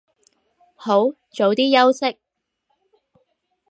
[0.73, 2.17] 好，早啲休息